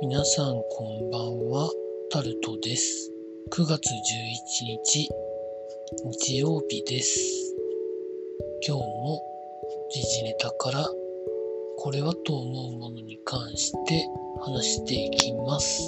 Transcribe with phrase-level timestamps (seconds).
[0.00, 1.68] 皆さんこんばんは、
[2.12, 3.10] タルトです。
[3.50, 3.98] 9月11
[4.86, 5.08] 日、
[6.04, 7.18] 日曜日です。
[8.64, 9.20] 今日も
[9.90, 10.86] 時事ネタから
[11.78, 14.06] これはと思うものに関して
[14.40, 15.82] 話していきます。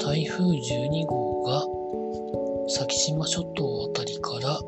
[0.00, 1.64] 台風12号が
[2.68, 4.58] 先島諸島あたりから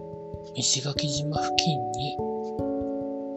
[0.55, 2.17] 石垣島付近に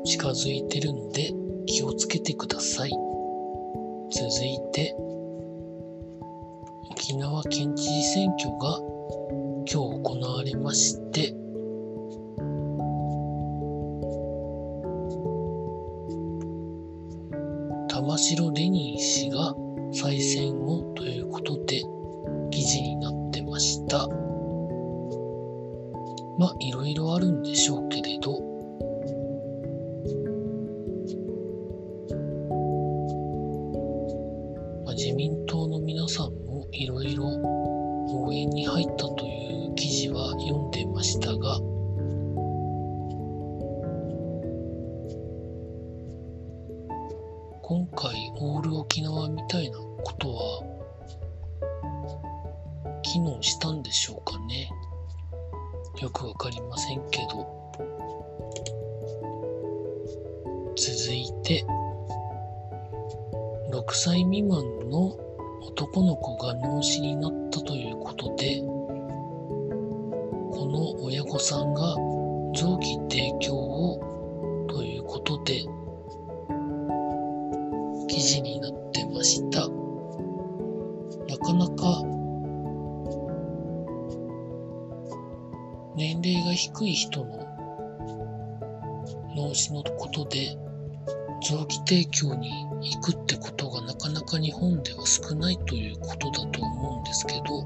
[0.06, 1.32] 近づいてるので
[1.66, 3.07] 気をつけてください。
[4.10, 4.96] 続いて、
[6.92, 8.80] 沖縄県知事選挙が
[9.70, 11.34] 今日行われまして、
[17.90, 19.54] 玉城デニー氏が
[19.92, 21.82] 再選をということで
[22.50, 24.08] 記事になってました。
[26.38, 28.57] まあ、いろいろあるんでしょうけれど、
[34.88, 41.60] まあ、自民党の皆さんもいろいろ応援に入ったという記事は読んでましたが、
[47.62, 50.64] 今回オール沖縄みたいなことは
[53.04, 54.70] 機能したんでしょうかね。
[56.02, 57.67] よくわかりませんけど。
[63.98, 65.18] 歳未満の
[65.64, 68.62] 男の子が脳死になったということで、
[70.52, 71.96] この親御さんが
[72.56, 75.64] 臓器提供をということで、
[78.08, 79.68] 記事になってました。
[81.28, 82.04] なかなか
[85.96, 87.48] 年齢が低い人の
[89.36, 90.56] 脳死のことで
[91.50, 97.64] 臓器提供に行くってことがなかなか日本では少ないということだと思うんですけど、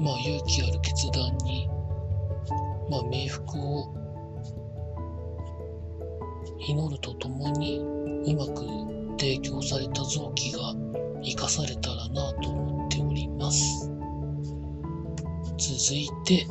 [0.00, 1.68] まあ勇気ある決断に、
[2.90, 3.94] まあ冥福を
[6.58, 8.64] 祈るとともにうまく
[9.18, 10.74] 提供された臓器が
[11.22, 13.90] 生かされたらなと思っております。
[15.56, 16.46] 続いて、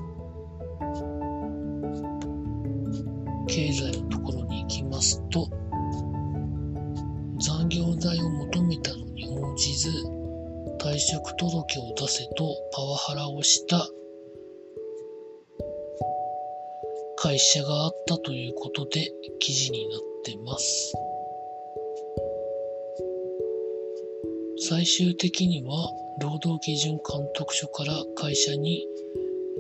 [3.48, 4.13] 経済の
[10.84, 13.88] 退職届を出せとパワハラをした
[17.16, 20.94] 会社があったということで記事になってます。
[24.68, 25.90] 最終的には
[26.20, 28.86] 労働基準監督署から会社に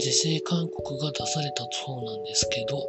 [0.02, 2.86] 是正勧告が出されたそうなんですけど、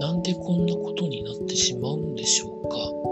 [0.00, 3.11] なんでこんなことになってしまうんでしょうか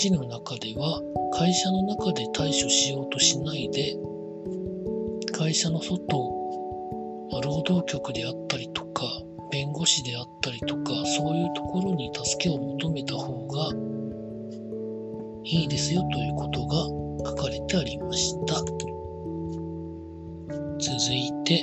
[0.00, 3.98] 記事の中では会社の中で対処しようとしないで
[5.30, 6.00] 会社の外
[7.44, 9.04] 労働局であったりとか
[9.52, 13.74] 弁護士であったりとかそういうところに助けを求めた方が
[15.44, 18.72] いいですよということが書かれてありました続
[21.10, 21.58] いて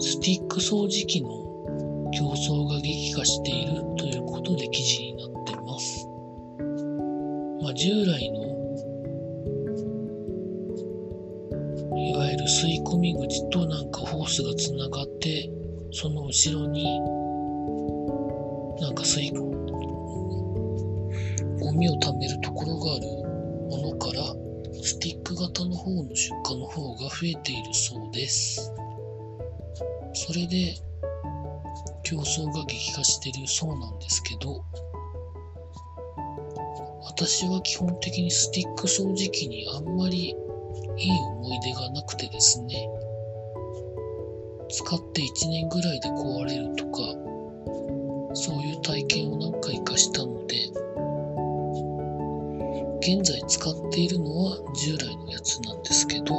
[0.00, 1.28] スティック掃除機の
[2.14, 5.03] 競争が激化しているということで記事。
[7.74, 8.54] 従来の
[11.98, 15.50] いわゆる吸い込み口となんかホースがつながって
[15.92, 17.00] その後ろに
[18.80, 19.54] なんか吸い込む
[21.58, 23.06] ゴミを貯めるところがある
[23.70, 24.22] ものから
[24.82, 28.72] スティック型の方の出荷の方が増えているそうです。
[30.12, 30.74] それで
[32.04, 34.62] 競争が激化してるそうなんですけど、
[37.16, 42.88] 私は基本的にスティック掃除機にあんまりいい思い出がなくてですね、
[44.68, 47.02] 使って1年ぐらいで壊れるとか、
[48.34, 50.56] そういう体験を何回かしたので、
[52.98, 56.34] 現在使っているのは従来のやつなんですけど、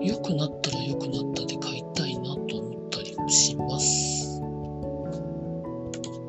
[0.00, 4.40] 良くなったら良くなったで買いたいなと思ったりもします。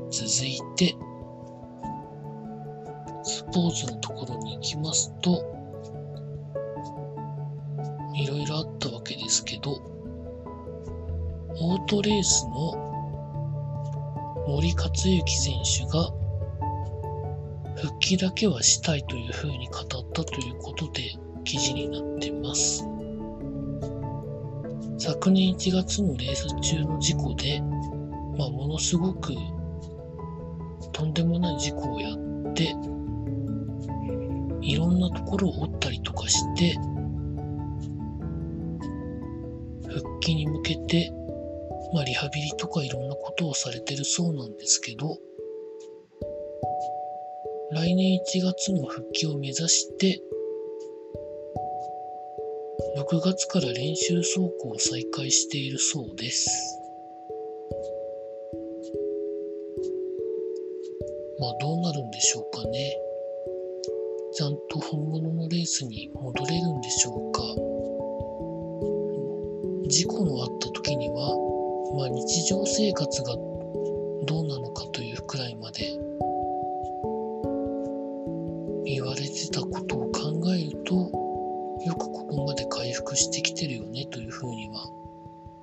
[0.09, 0.95] 続いて、
[3.53, 5.45] ポーツのところに行きますと、
[8.15, 9.81] いろいろあったわけですけど、
[11.59, 12.91] オートレースの
[14.47, 16.11] 森克行選手が
[17.75, 21.01] 復帰だけはしたいというふうに語ったということで
[21.43, 22.85] 記事になってます。
[24.97, 27.59] 昨年1月のレース中の事故で、
[28.37, 29.33] まあ、ものすごく
[30.91, 32.75] とんでもない事故をやって、
[34.61, 36.75] いろんなところを折ったりとかして、
[39.89, 41.11] 復帰に向けて、
[41.93, 45.17] まあ、リハビリとかいろんなことをされてるそうなんですけど、
[47.71, 50.21] 来年1月の復帰を目指して、
[52.97, 56.49] 6月から練習走行を再開しているそうです。
[61.39, 63.10] まあどうなるんでしょうかね。
[64.41, 67.43] ちゃんと本物のレースに戻れるんでしょうか？
[69.87, 71.37] 事故のあった時には、
[71.95, 73.35] まあ日常生活が
[74.25, 75.85] どうなのかというくらいまで
[78.83, 80.95] 言われてたことを考えると、
[81.85, 84.89] よくここまで回復してきてるよねというふうには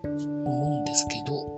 [0.04, 1.57] 思うんですけど、ど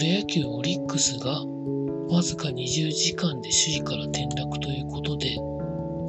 [0.00, 1.42] ロ野球オリックスが
[2.08, 5.36] わずか20時間で首位から転落ということで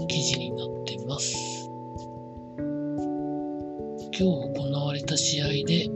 [0.08, 1.36] 記事になっています。
[4.14, 5.90] 今日行われた試合で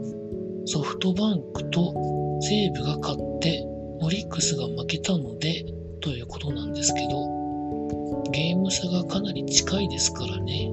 [0.66, 1.94] ソフトバンクと
[2.40, 3.64] 西武が勝って
[4.00, 5.64] オリックスが負けたので
[6.00, 10.68] ということなんですけどゲーム差がかなり近いですからね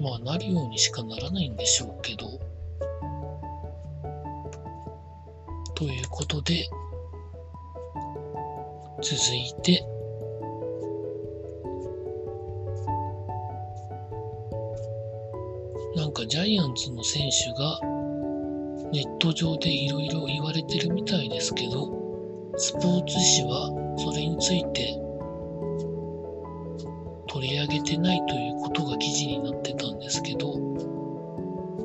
[0.00, 2.26] まあなるようにしかならないんでしょうけど。
[5.74, 6.68] ということで
[9.02, 9.86] 続いて。
[15.96, 17.80] なんかジャイアンツの選手が
[18.92, 21.88] ネット上でいろいろ言われてるみたいですけど、
[22.56, 25.07] スポーツ紙はそれについて
[27.28, 30.58] 取り上げてないということが記事になってたんですけど、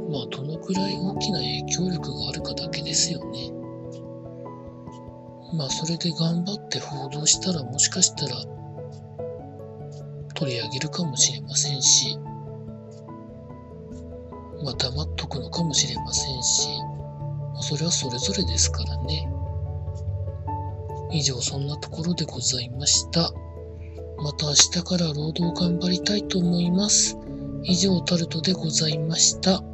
[0.10, 3.52] まあどのくらい大きな影響力があるかだけですよね。
[5.54, 8.36] まあそれで頑張って報道したらもしかしたら
[10.34, 12.18] 取り上げるかもしれませんし、
[14.64, 16.70] まあ、黙っとくのかもしれませんし、
[17.62, 19.30] それはそれぞれですからね。
[21.12, 23.32] 以上、そんなところでございました。
[24.24, 27.18] また明日から労働頑張りたいと思います。
[27.64, 29.73] 以上、タルトでございました。